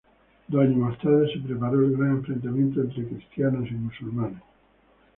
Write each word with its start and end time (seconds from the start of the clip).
Dos 0.47 0.61
años 0.63 0.77
más 0.77 0.97
tarde 0.97 1.31
se 1.31 1.39
preparó 1.41 1.85
el 1.85 1.95
gran 1.95 2.09
enfrentamiento 2.17 2.81
entre 2.81 3.07
cristianos 3.07 3.67
y 3.69 3.75
musulmanes. 3.75 4.41